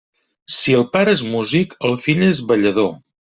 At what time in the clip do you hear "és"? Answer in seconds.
1.17-1.21, 2.31-2.41